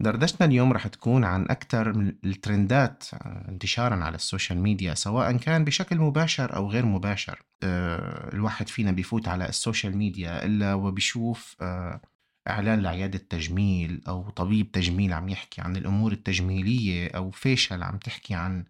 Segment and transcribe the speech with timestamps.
[0.00, 3.04] دردشتنا اليوم رح تكون عن أكثر من الترندات
[3.48, 7.42] انتشارا على ال social media سواء كان بشكل مباشر أو غير مباشر.
[7.62, 12.00] أه الواحد فينا بيفوت على ال social media إلا وبيشوف أه
[12.48, 18.34] إعلان لعيادة تجميل أو طبيب تجميل عم يحكي عن الأمور التجميلية أو facial عم تحكي
[18.34, 18.64] عن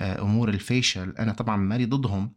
[0.00, 2.34] أمور ال facial أنا طبعا مالي ضدهم.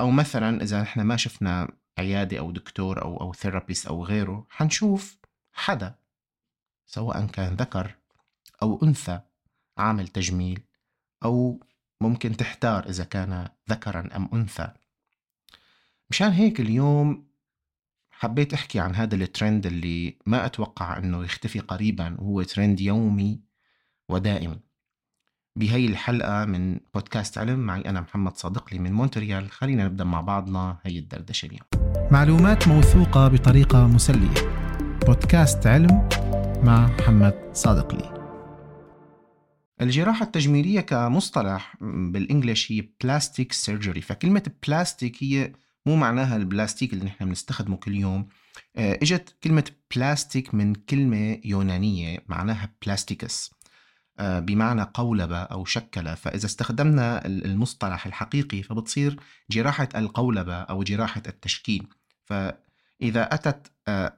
[0.00, 1.68] أو مثلا إذا نحن ما شفنا
[1.98, 5.18] عيادة أو دكتور أو أو therapist أو غيره حنشوف
[5.52, 5.99] حدا.
[6.90, 7.94] سواء كان ذكر
[8.62, 9.20] أو أنثى
[9.78, 10.60] عامل تجميل
[11.24, 11.60] أو
[12.00, 14.68] ممكن تحتار إذا كان ذكرا أم أنثى.
[16.10, 17.24] مشان هيك اليوم
[18.10, 23.40] حبيت أحكي عن هذا الترند اللي ما أتوقع أنه يختفي قريبا وهو ترند يومي
[24.08, 24.60] ودائم.
[25.56, 29.50] بهي الحلقة من بودكاست علم معي أنا محمد صادقلي من مونتريال.
[29.50, 31.66] خلينا نبدأ مع بعضنا هي الدردشة اليوم.
[32.10, 34.60] معلومات موثوقة بطريقة مسلية.
[35.06, 36.08] بودكاست علم
[36.64, 38.20] مع محمد صادق لي.
[39.80, 45.52] الجراحة التجميلية كمصطلح بال English هي plastic surgery فكلمة بلاستيك هي
[45.86, 48.28] مو معناها البلاستيك اللي نحن بنستخدمه كل يوم.
[48.76, 49.64] آه، إجت كلمة
[49.96, 53.50] بلاستيك من كلمة يونانية معناها plastikos
[54.18, 61.86] آه، بمعنى قولبة أو شكلة فإذا استخدمنا المصطلح الحقيقي فبتصير جراحة القولبة أو جراحة التشكيل.
[62.24, 64.14] فإذا أتت آه،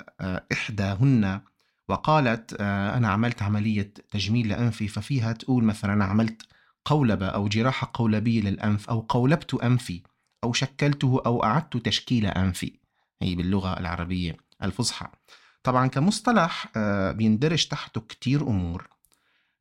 [0.53, 1.41] إحداهن
[1.89, 6.43] وقالت آه، أنا عملت عملية تجميل لأنفي ففيها تقول مثلا عملت
[6.85, 10.03] قولبة أو جراحة قولبية للأنف أو قولبت أنفي
[10.45, 12.73] أو شكلته أو أعدت تشكيل أنفي.
[13.23, 15.07] هي باللغة العربية الفصحى.
[15.63, 18.89] طبعا كمصطلح آه، بيندرج تحته كتير أمور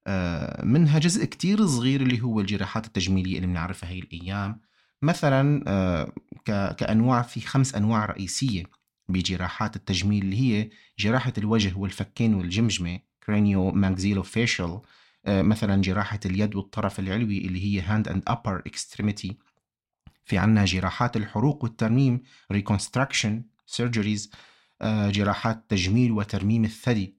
[0.08, 4.62] آه، منها جزء كتير صغير اللي هو الجراحات التجميلية اللي بنعرفها هي الأيام.
[5.02, 5.64] مثلا
[6.78, 8.64] كأنواع في خمس أنواع رئيسية.
[9.12, 14.80] بجراحات التجميل اللي هي جراحة الوجه والفكين والجمجمة cranio maxillofacial
[15.28, 19.34] مثلا جراحة اليد والطرف العلوي اللي هي hand and upper extremity.
[20.26, 23.42] في عنا جراحات الحروق والترميم reconstruction
[23.78, 24.30] surgeries
[24.82, 27.16] آه، جراحات تجميل وترميم الثدي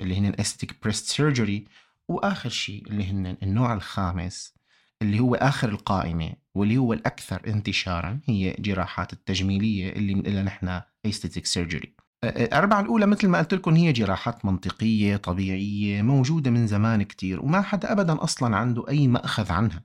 [0.00, 1.68] اللي هن aesthetic breast surgery
[2.08, 4.54] وآخر شيء اللي هن النوع الخامس
[5.02, 6.32] اللي هو آخر القائمة.
[6.58, 11.88] واللي هو الأكثر انتشارا هي جراحات التجميلية اللي بنقولها نحن aesthetic surgery.
[12.24, 17.60] الأربعة الأولى مثل ما قلت لكم هي جراحات منطقية طبيعية موجودة من زمان كتير وما
[17.60, 19.84] حدا أبدا أصلا عنده أي مأخذ عنها.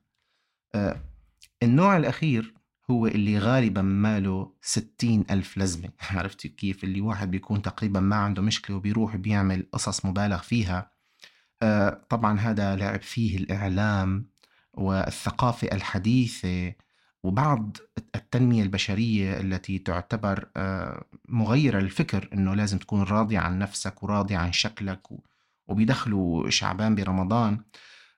[1.64, 2.54] النوع الأخير
[2.92, 8.42] هو اللي غالبا ماله ستين ألف لزمة عرفتي كيف؟ اللي واحد بيكون تقريبا ما عنده
[8.42, 10.92] مشكلة وبيروح بيعمل قصص مبالغ فيها.
[12.10, 14.33] طبعا هذا لعب فيه الإعلام
[14.74, 16.74] والثقافة الحديثة
[17.24, 17.78] وبعض
[18.16, 24.52] التنمية البشرية التي تعتبر آه، مغيرة للفكر إنه لازم تكون راضي عن نفسك وراضي عن
[24.52, 25.02] شكلك
[25.68, 27.60] وبيدخلوا شعبان برمضان.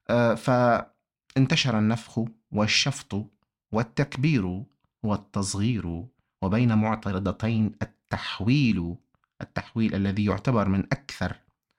[0.10, 2.20] آه، فانتشر النفخ
[2.52, 3.32] والشفط
[3.72, 4.64] والتكبير
[5.04, 6.06] والتصغير
[6.42, 8.96] وبين معترضتين التحويل
[9.42, 11.36] التحويل الذي يعتبر من أكثر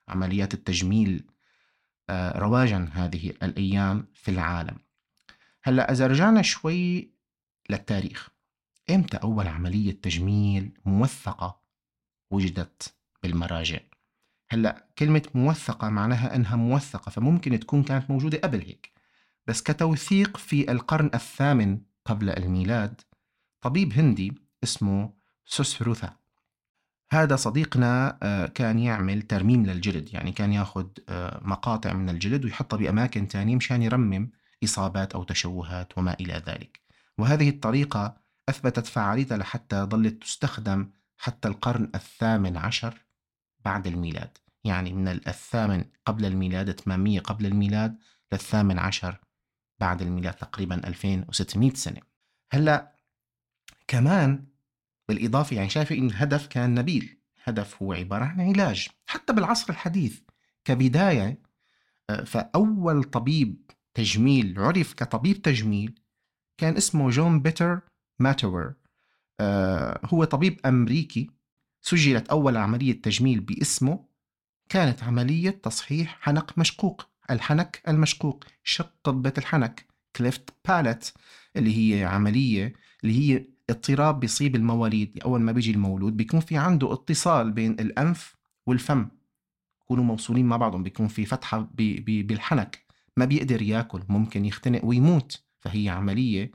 [0.09, 1.25] عمليات التجميل
[2.11, 4.79] رواجا هذه الأيام في العالم.
[5.63, 7.11] هلأ إذا رجعنا شوي
[7.71, 8.29] للتاريخ
[8.91, 11.61] إمتى أول عملية تجميل موثقة
[12.31, 13.79] وجدت بالمراجع؟
[14.51, 18.93] هلأ كلمة موثقة معناها إنها موثقة فممكن تكون كانت موجودة قبل هيك.
[19.47, 23.01] بس كتوثيق في القرن الثامن قبل الميلاد
[23.61, 24.33] طبيب هندي
[24.65, 25.13] اسمه
[25.45, 26.17] سوسفروثا
[27.11, 32.77] هذا صديقنا آه، كان يعمل ترميم للجلد يعني كان ياخذ آه، مقاطع من الجلد ويحطها
[32.77, 34.31] بأماكن تانية مشان يرمم
[34.65, 36.81] إصابات أو تشوهات وما إلى ذلك.
[37.19, 38.17] وهذه الطريقة
[38.49, 43.07] أثبتت فعاليتها لحتى ظلت تستخدم حتى القرن الثامن عشر
[43.65, 44.39] بعد الميلاد.
[44.65, 47.99] يعني من الثامن قبل الميلاد 800 قبل الميلاد
[48.33, 49.21] للثامن عشر
[49.81, 52.01] بعد الميلاد تقريبا 2600 سنة.
[52.53, 52.97] هلأ
[53.89, 54.47] كمان
[55.09, 60.21] بالإضافة يعني شايفة إن الهدف كان نبيل هدف هو عبارة عن علاج حتى بالعصر الحديث
[60.65, 61.43] كبداية
[62.11, 66.01] آه، فأول طبيب تجميل عرف كطبيب تجميل
[66.59, 67.81] كان اسمه جون بيتر
[68.19, 68.75] ماتور
[69.41, 71.31] آه هو طبيب أمريكي
[71.83, 74.05] سجلت أول عملية تجميل باسمه
[74.69, 79.87] كانت عملية تصحيح حنك مشقوق الحنك المشقوق شق قبة الحنك
[80.17, 81.15] كليفت بالت
[81.57, 82.73] اللي هي عملية
[83.05, 88.37] اللي هي اضطراب بيصيب المواليد أول ما بيجي المولود بيكون في عنده اتصال بين الأنف
[88.67, 89.09] والفم.
[89.83, 92.87] يكونوا موصولين مع بعضهم بيكون في فتحة بالحنك.
[93.17, 95.43] ما بيقدر ياكل ممكن يختنق ويموت.
[95.61, 96.51] فهي عملية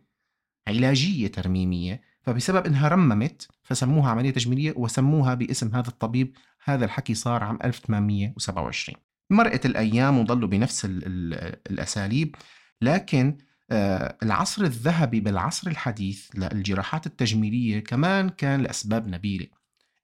[0.67, 2.01] علاجية ترميمية.
[2.21, 6.35] فبسبب إنها رممت فسموها عملية تجميلية وسموها باسم هذا الطبيب.
[6.63, 8.97] هذا الحكي صار عام 1827
[9.29, 11.33] مرقت الأيام وظلوا بنفس ال ال
[11.71, 12.35] الأساليب.
[12.81, 13.37] لكن
[13.71, 19.47] العصر الذهبي بالعصر الحديث للجراحات التجميلية كمان كان لأسباب نبيلة.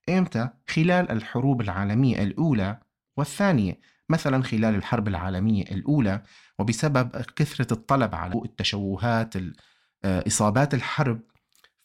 [0.08, 2.78] إمتى؟ خلال الحروب العالمية الأولى
[3.16, 3.80] والثانية.
[4.08, 6.22] مثلا خلال الحرب العالمية الأولى
[6.58, 11.20] وبسبب كثرة الطلب على التشوهات آه، إصابات الحرب.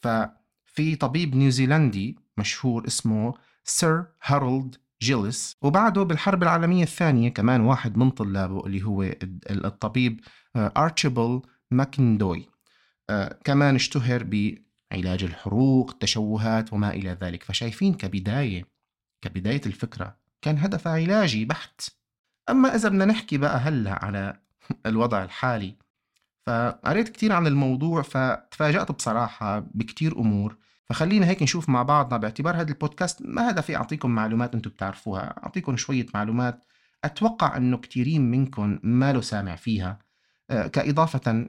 [0.01, 3.33] ففي طبيب نيوزيلندي مشهور اسمه
[3.63, 5.55] سير هارولد جيلس.
[5.61, 9.03] وبعده بالحرب العالمية الثانية كمان واحد من طلابه اللي هو
[9.49, 10.19] الطبيب
[10.55, 10.71] آه،
[11.73, 12.49] ماكندوي
[13.09, 17.43] آه، كمان اشتهر بعلاج الحروق التشوهات وما إلى ذلك.
[17.43, 18.65] فشايفين كبداية
[19.21, 21.81] كبداية الفكرة كان هدف علاجي بحت.
[22.49, 24.39] أما إذا بدنا نحكي بقى هلأ على
[24.85, 25.75] الوضع الحالي
[26.45, 30.57] فقريت كتير عن الموضوع فتفاجأت بصراحة بكتير أمور.
[30.85, 35.43] فخلينا هيك نشوف مع بعضنا باعتبار هذا البودكاست ما هدفي أعطيكم معلومات أنتم بتعرفوها.
[35.43, 36.65] أعطيكم شوية معلومات
[37.03, 39.99] أتوقع أنه كتيرين منكم ما له سامع فيها.
[40.49, 41.47] كإضافة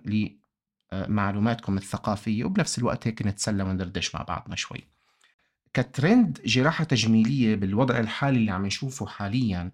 [0.93, 4.85] لمعلوماتكم الثقافية وبنفس الوقت هيك نتسلى وندردش مع بعضنا شوي.
[5.75, 9.71] كترند جراحة تجميلية بالوضع الحالي اللي عم نشوفه حاليا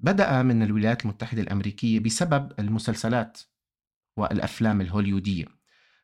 [0.00, 3.40] بدأ من الولايات المتحدة الأمريكية بسبب المسلسلات
[4.16, 5.44] والأفلام الهوليودية.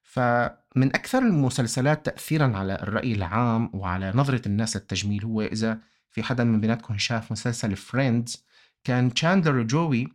[0.02, 5.78] فمن أكثر المسلسلات تأثيرا على الرأي العام وعلى نظرة الناس للتجميل هو إذا
[6.10, 8.44] في حدا من بيناتكم شاف مسلسل Friends
[8.84, 10.08] كان تشاندلر وجوي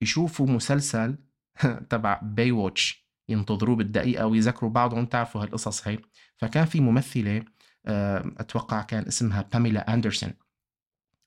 [0.00, 1.16] يشوفوا مسلسل
[1.90, 5.98] تبع Baywatch ينتظروه بالدقيقة ويذكروا بعضهم تعرفوا هالقصص هي.
[6.36, 7.44] فكان في ممثلة
[7.86, 10.32] أتوقع كان اسمها باميلا أندرسون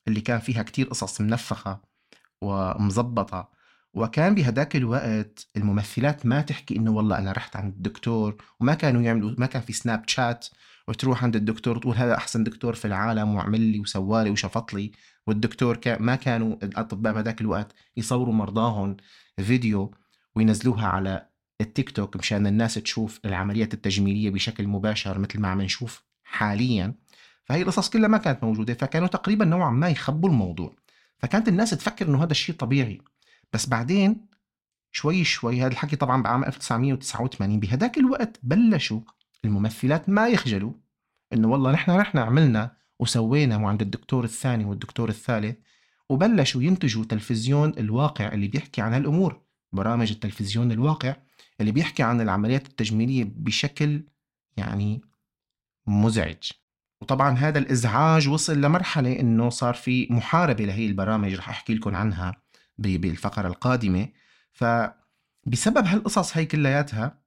[0.08, 1.80] اللي كان فيها كتير قصص منفخة
[2.42, 3.50] ومزبطة
[3.94, 9.34] وكان بهداك الوقت الممثلات ما تحكي إنه والله أنا رحت عند الدكتور وما كانوا يعملوا
[9.38, 10.46] ما كان في سناب شات
[10.88, 14.92] وتروح عند الدكتور تقول هذا أحسن دكتور في العالم وعمل لي وسوالي وشفط لي.
[15.26, 18.96] والدكتور ما كانوا الأطباء بهداك الوقت يصوروا مرضاهم
[19.36, 19.94] فيديو.
[20.36, 21.26] وينزلوها على
[21.60, 26.94] التيك توك مشان الناس تشوف العمليات التجميلية بشكل مباشر مثل ما عم نشوف حاليا.
[27.44, 30.76] فهي القصص كلها ما كانت موجودة فكانوا تقريبا نوعا ما يخبوا الموضوع.
[31.18, 33.00] فكانت الناس تفكر إنه هذا الشيء طبيعي.
[33.52, 34.26] بس بعدين
[34.92, 39.00] شوي شوي هذا الحكي طبعا بعام 1989 بهداك الوقت بلشوا
[39.44, 40.72] الممثلات ما يخجلوا
[41.32, 45.56] إنه والله نحن رحنا عملنا وسوينا وعند الدكتور الثاني والدكتور الثالث
[46.08, 49.45] وبلشوا ينتجوا تلفزيون الواقع اللي بيحكي عن هالأمور.
[49.72, 51.16] برامج التلفزيون الواقع
[51.60, 54.04] اللي بيحكي عن العمليات التجميلية بشكل
[54.56, 55.00] يعني
[55.86, 56.50] مزعج.
[57.02, 62.42] وطبعا هذا الإزعاج وصل لمرحلة إنه صار في محاربة لهي البرامج رح أحكي لكم عنها
[62.78, 64.08] بالفقرة القادمة.
[64.52, 67.22] فبسبب هالقصص هي كلياتها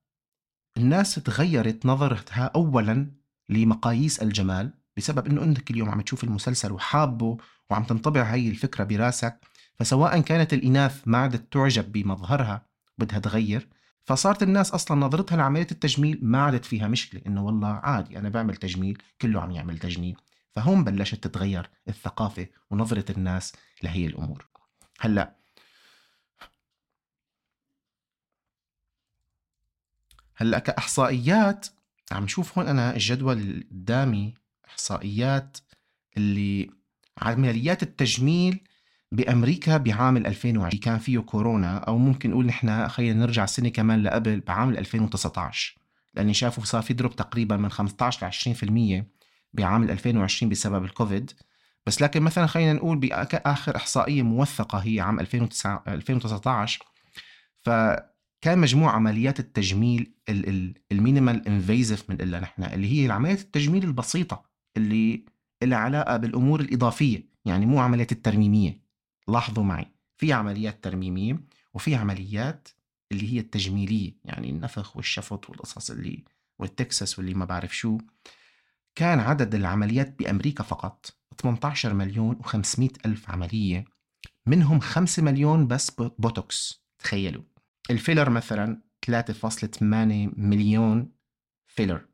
[0.78, 3.12] الناس تغيرت نظرتها أولا
[3.50, 7.38] لمقاييس الجمال بسبب إنه انك اليوم عم تشوف المسلسل وحابه
[7.70, 9.40] وعم تنطبع هي الفكرة براسك.
[9.80, 12.66] فسواء كانت الإناث ما عادت تعجب بمظهرها
[12.98, 13.70] بدها تغير
[14.10, 18.56] فصارت الناس أصلا نظرتها لعملية التجميل ما عادت فيها مشكلة إنه والله عادي أنا بعمل
[18.56, 20.18] تجميل كله عم يعمل تجميل.
[20.56, 23.54] فهون بلشت تتغير الثقافة ونظرة الناس
[23.84, 24.48] لهي الأمور.
[25.00, 25.36] هلأ
[30.36, 31.68] هلأ كإحصائيات
[32.12, 34.34] عم شوف هون أنا الجدول قدامي
[34.68, 35.58] إحصائيات
[36.18, 36.72] اللي
[37.18, 38.69] عمليات التجميل
[39.12, 44.40] بأمريكا بعام 2020 كان فيه كورونا أو ممكن نقول نحن خلينا نرجع سنه كمان لقبل
[44.40, 45.76] بعام 2019
[46.14, 48.32] لأني شافوا صار في drop تقريبا من 15 ل
[49.02, 49.06] 20%
[49.54, 51.32] بعام 2020 بسبب الكوفيد.
[51.86, 56.86] بس لكن مثلا خلينا نقول باخر إحصائية موثقة هي عام 2009 2019
[57.60, 57.70] ف
[58.42, 60.14] كان مجموع عمليات التجميل
[60.92, 64.46] ال minimal invasive بنقول نحن اللي هي العمليات التجميل البسيطة
[64.78, 65.26] اللي
[65.64, 68.89] لها علاقة بالأمور الإضافية يعني مو عمليات الترميمية.
[69.30, 71.40] لاحظوا معي في عمليات ترميمية
[71.74, 72.68] وفي عمليات
[73.12, 76.24] اللي هي التجميلية يعني النفخ والشفط والقصص اللي
[76.60, 77.98] والتكساس واللي ما بعرف شو.
[78.96, 83.86] كان عدد العمليات بأمريكا فقط 18 مليون و500 ألف عملية
[84.46, 87.44] منهم 5 مليون بس بوتوكس تخيلوا.
[87.90, 89.82] الفيلر مثلا 3.8
[90.38, 91.12] مليون
[91.68, 92.06] فيلر.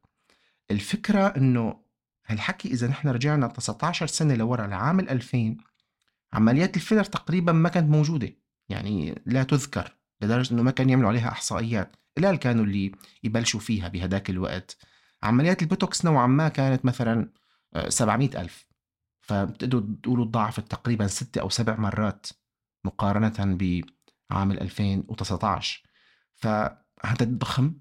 [0.72, 1.86] الفكرة إنه
[2.26, 5.58] هالحكي إذا نحن رجعنا 19 سنة لورا لعام 2000
[6.36, 8.30] عمليات الفيلر تقريبا ما كانت موجودة.
[8.70, 11.96] يعني لا تذكر لدرجة إنه ما كانوا يعملوا عليها إحصائيات.
[12.18, 12.92] قلال كانوا اللي
[13.24, 14.78] يبلشوا فيها بهداك الوقت.
[15.24, 17.30] عمليات البوتوكس نوعا ما كانت مثلا
[17.90, 18.68] 700 آه، ألف.
[19.22, 22.28] فبتقدروا تقولوا تضاعفت تقريبا ست أو سبع مرات
[22.86, 23.58] مقارنة
[24.32, 25.84] عام 2019
[26.36, 27.74] فعدد ضخم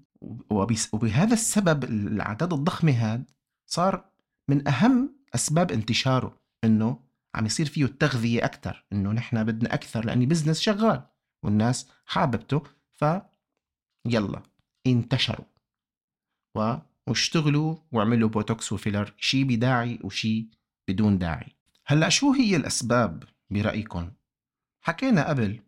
[0.93, 3.25] وبهذا السبب الأعداد الضخمة هذا
[3.65, 4.09] صار
[4.47, 7.04] من أهم أسباب انتشاره إنه
[7.35, 11.07] عم يصير فيه التغذية أكثر إنه نحن بدنا أكثر لأني business شغال
[11.43, 12.63] والناس حاببته
[12.93, 13.05] ف
[14.05, 14.43] يلا
[14.87, 15.45] انتشروا
[16.55, 16.75] و...
[17.07, 20.49] واشتغلوا وعملوا بوتوكس وفيلر شي بداعي وشي
[20.87, 24.11] بدون داعي هلأ شو هي الأسباب برأيكم؟
[24.81, 25.59] حكينا قبل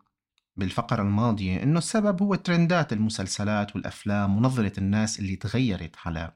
[0.55, 6.33] بالفقرة الماضية إنه السبب هو ترندات المسلسلات والأفلام ونظرة الناس اللي تغيرت على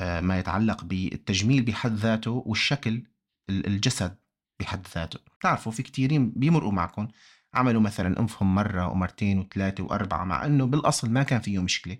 [0.00, 3.02] آه، ما يتعلق بالتجميل بحد ذاته والشكل
[3.50, 4.16] الجسد
[4.60, 5.18] بحد ذاته.
[5.42, 7.08] تعرفوا في كتيرين بيمرقوا معكم
[7.54, 11.96] عملوا مثلا أنفهم مرة ومرتين وثلاثة وأربعة مع أنه بالأصل ما كان فيه مشكلة.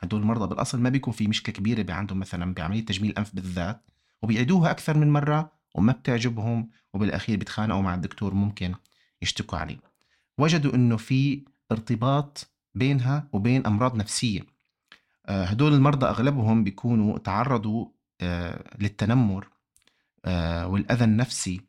[0.00, 3.90] هدول المرضى بالأصل ما بيكون في مشكلة كبيرة عندهم مثلا بعملية تجميل الأنف بالذات
[4.22, 8.74] وبيعيدوها أكثر من مرة وما بتعجبهم وبالأخير بيتخانقوا مع الدكتور ممكن
[9.22, 9.78] يشتكوا عليه.
[10.38, 14.40] وجدوا أنه في ارتباط بينها وبين أمراض نفسية.
[15.26, 17.86] آه، هدول المرضى أغلبهم بيكونوا تعرضوا
[18.20, 19.48] آه، للتنمر
[20.24, 21.60] آه، والأذى النفسي.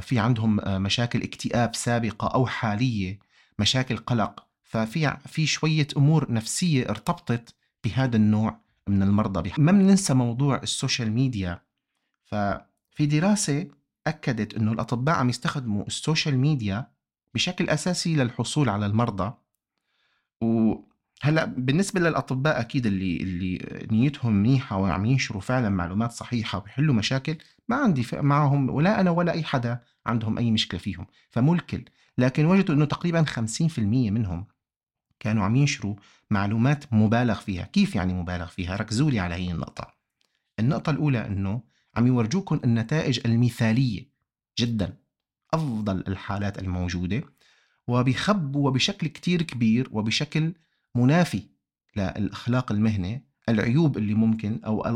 [0.00, 3.18] في عندهم مشاكل اكتئاب سابقة أو حالية
[3.58, 4.46] مشاكل قلق.
[4.64, 7.54] ففي في شوية أمور نفسية ارتبطت
[7.84, 9.52] بهذا النوع من المرضى.
[9.58, 11.62] ما بننسى موضوع ال social media.
[12.24, 13.66] ففي دراسة
[14.06, 16.86] أكدت أنه الأطباء عم يستخدموا ال social media
[17.34, 19.32] بشكل أساسي للحصول على المرضى.
[21.24, 27.38] وهلا بالنسبة للأطباء أكيد اللي اللي نيتهم منيحة وعم ينشروا فعلا معلومات صحيحة ويحلوا مشاكل
[27.68, 31.84] ما عندي معهم ولا أنا ولا أي حدا عندهم أي مشكلة فيهم فملكل.
[32.18, 34.46] لكن وجدوا أنه تقريبا 50% منهم
[35.20, 35.96] كانوا عم ينشروا
[36.30, 37.64] معلومات مبالغ فيها.
[37.64, 39.94] كيف يعني مبالغ فيها؟ ركزوا لي على هي النقطة.
[40.58, 41.62] النقطة الأولى أنه
[41.96, 44.10] عم يورجوكم النتائج المثالية
[44.58, 44.98] جدا
[45.54, 47.22] أفضل الحالات الموجودة
[47.88, 50.54] وبيخبوا وبشكل كتير كبير وبشكل
[50.96, 51.42] منافي
[51.96, 54.86] للأخلاق المهنة العيوب اللي ممكن أو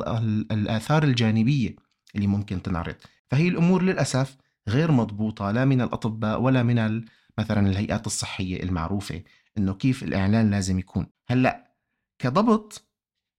[0.51, 1.77] الآثار الجانبية
[2.15, 2.95] اللي ممكن تنعرض.
[3.31, 4.37] فهي الأمور للأسف
[4.69, 7.05] غير مضبوطة لا من الأطباء ولا من
[7.39, 9.23] مثلا الهيئات الصحية المعروفة
[9.59, 11.07] إنه كيف الإعلان لازم يكون.
[11.29, 11.75] هلأ
[12.19, 12.91] كضبط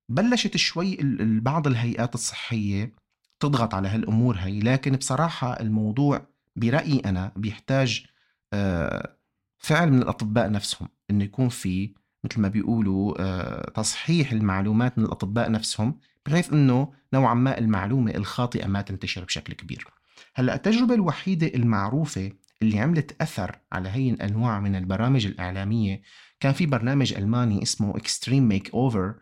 [0.10, 0.98] بلشت شوي
[1.42, 2.94] بعض الهيئات الصحية
[3.40, 8.06] تضغط على هالأمور هي لكن بصراحة الموضوع برأيي أنا بيحتاج
[8.54, 9.18] آه،
[9.58, 15.52] فعل من الأطباء نفسهم إنه يكون في مثل ما بيقولوا آه، تصحيح المعلومات من الأطباء
[15.52, 19.88] نفسهم بحيث إنه نوعا ما المعلومة الخاطئة ما تنتشر بشكل كبير.
[20.36, 26.02] هلأ التجربة الوحيدة المعروفة اللي عملت أثر على هي الأنواع من البرامج الإعلامية
[26.40, 29.16] كان في برنامج ألماني اسمه Extreme Makeover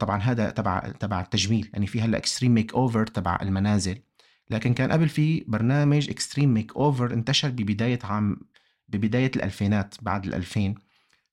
[0.00, 4.02] طبعا هذا تبع تبع التجميل يعني في هلأ Extreme Makeover تبع المنازل.
[4.50, 8.36] لكن كان قبل في برنامج Extreme Makeover انتشر ببداية عام
[8.88, 10.74] ببداية الألفينات بعد الألفين.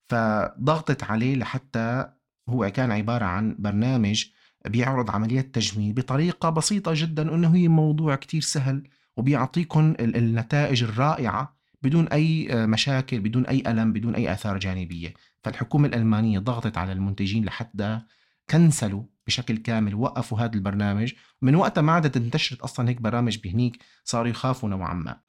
[0.10, 2.10] فضغطت عليه لحتى
[2.50, 4.26] هو كان عبارة عن برنامج
[4.66, 8.84] بيعرض عمليات تجميل بطريقة بسيطة جدا انه هي موضوع كتير سهل
[9.18, 15.14] وبيعطيكم النتائج الرائعة بدون أي مشاكل بدون أي ألم بدون أي آثار جانبية.
[15.44, 18.02] فالحكومة الألمانية ضغطت على المنتجين لحتى
[18.50, 21.14] كنسلوا بشكل كامل وقفوا هذا البرنامج.
[21.42, 25.20] من وقتها ما عادت انتشرت أصلا هيك برامج بهنيك صاروا يخافوا نوعا ما.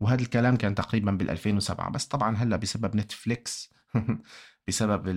[0.00, 3.70] وهذا الكلام كان تقريبا بال 2007 بس طبعا هلأ بسبب نتفليكس
[4.68, 5.08] بسبب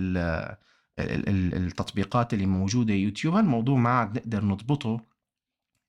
[0.98, 3.36] التطبيقات اللي موجودة يوتيوب.
[3.36, 5.00] الموضوع ما عاد نقدر نضبطه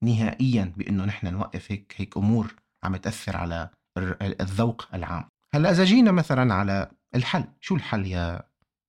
[0.03, 3.69] نهائيا بأنه نحن نوقف هيك هيك أمور عم تأثر على
[4.21, 5.29] الذوق العام.
[5.53, 8.43] هلأ إذا جينا مثلا على الحل شو الحل يا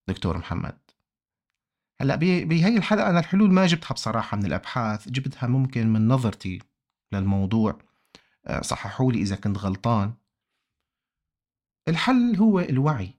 [0.09, 0.79] دكتور محمد؟
[2.01, 6.59] هلأ بهي الحلقة أنا الحلول ما جبتها بصراحة من الأبحاث جبتها ممكن من نظرتي
[7.13, 7.79] للموضوع.
[8.47, 10.15] آه، صححوا لي إذا كنت غلطان.
[11.89, 13.15] الحل هو الوعي.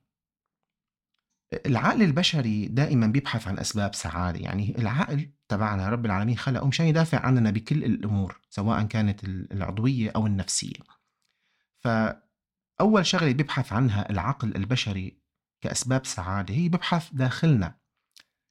[1.53, 4.39] العقل البشري دائما بيبحث عن أسباب سعادة.
[4.39, 10.27] يعني العقل تبعنا رب العالمين خلقه مشان يدافع عننا بكل الأمور سواء كانت العضوية أو
[10.27, 10.79] النفسية.
[11.77, 15.21] فاول شغلة بيبحث عنها العقل البشري
[15.61, 17.75] كأسباب سعادة هي بيبحث داخلنا.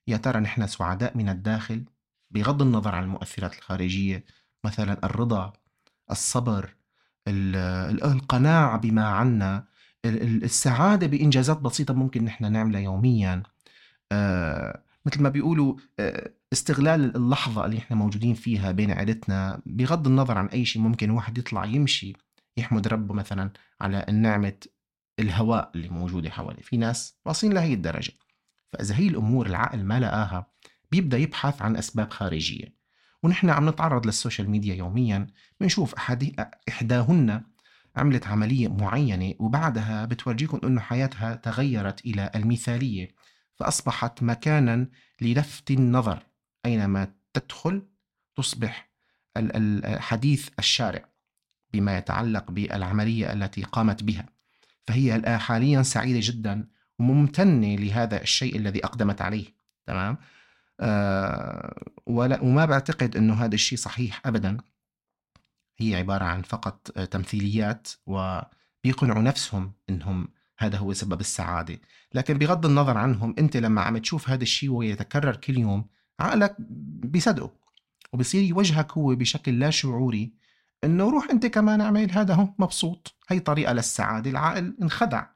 [0.07, 1.85] يا ترى نحن سعداء من الداخل؟
[2.31, 4.25] بغض النظر عن المؤثرات الخارجية
[4.65, 5.53] مثلا الرضا
[6.11, 6.77] الصبر
[7.29, 9.69] القناعة بما عنا.
[10.09, 13.43] السعادة بإنجازات بسيطة ممكن نحن نعملها يوميا.
[14.13, 20.39] آه، مثل ما بيقولوا آه، استغلال اللحظة اللي إحنا موجودين فيها بين عائلتنا بغض النظر
[20.39, 22.13] عن أي شيء ممكن واحد يطلع يمشي
[22.57, 24.57] يحمد ربه مثلا على النعمة
[25.19, 26.63] الهواء اللي موجودة حواليه.
[26.63, 28.13] في ناس واصلين لهي الدرجة.
[28.73, 30.47] فإذا هي الأمور العقل ما لقاها
[30.93, 32.77] بيبدأ يبحث عن أسباب خارجية.
[33.23, 35.27] ونحن عم نتعرض للسوشيال ميديا يوميا
[35.61, 35.95] بنشوف
[36.69, 37.43] إحداهن
[37.97, 43.15] عملت عملية معينة وبعدها بتورجيكم أنه حياتها تغيرت إلى المثالية
[43.55, 44.89] فأصبحت مكانا
[45.21, 46.23] للفت النظر
[46.67, 47.83] أينما تدخل
[48.37, 48.91] تصبح
[49.85, 51.09] حديث الشارع
[51.73, 54.27] بما يتعلق بالعملية التي قامت بها.
[54.87, 59.47] فهي حاليا سعيدة جدا وممتنة لهذا الشيء الذي أقدمت عليه.
[59.87, 60.19] تمام؟
[60.81, 64.57] آه ولا وما بعتقد أنه هذا الشيء صحيح أبدا.
[65.79, 70.29] هي عبارة عن فقط تمثيليات وبيقنعوا نفسهم أنهم
[70.59, 71.79] هذا هو سبب السعادة.
[72.15, 75.87] لكن بغض النظر عنهم أنت لما عم تشوف هذا الشيء ويتكرر كل يوم
[76.21, 77.53] عقلك بيصدقه
[78.13, 80.33] وبصير يوجهك هو بشكل لا شعوري
[80.85, 83.15] إنه روح أنت كمان اعمل هذا هو مبسوط.
[83.29, 85.27] هي طريقة للسعادة العقل انخدع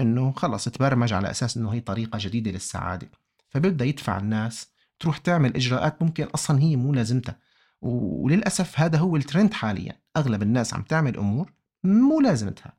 [0.00, 3.10] إنه خلص تبرمج على أساس إنه هي طريقة جديدة للسعادة.
[3.48, 4.68] فبيبدا يدفع الناس
[5.00, 7.38] تروح تعمل إجراءات ممكن أصلا هي مو لازمتها.
[7.84, 10.00] وللأسف هذا هو الترند حاليا.
[10.16, 11.52] أغلب الناس عم تعمل أمور
[11.84, 12.72] مو لازمتها.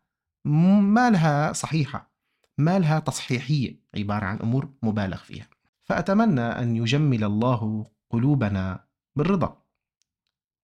[0.45, 2.11] ما لها صحيحة.
[2.57, 5.47] ما لها تصحيحية عبارة عن أمور مبالغ فيها.
[5.83, 8.85] فأتمنى أن يجمل الله قلوبنا
[9.15, 9.61] بالرضا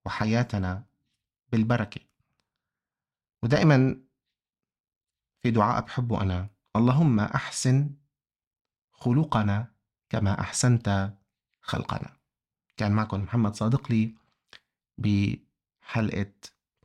[0.06, 0.84] وحياتنا
[1.52, 2.02] بالبركة.
[3.44, 4.02] ودائما
[5.42, 7.90] في دعاء بحبه أنا اللهم أحسن
[8.92, 9.72] خلقنا
[10.10, 11.14] كما أحسنت
[11.62, 12.18] خلقنا.
[12.78, 14.21] كان معكم محمد صادق لي
[14.98, 16.34] بحلقة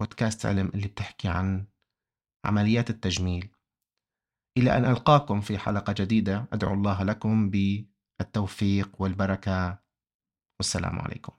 [0.01, 1.67] بودكاست علم اللي بتحكي عن
[2.45, 3.51] عمليات التجميل.
[4.59, 9.79] إلى أن ألقاكم في حلقة جديدة أدعو الله لكم بالتوفيق والبركة.
[10.61, 11.33] والسلام عليكم.